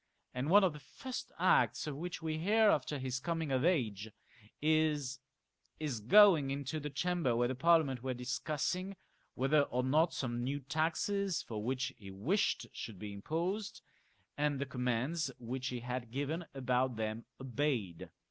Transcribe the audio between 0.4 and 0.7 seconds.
one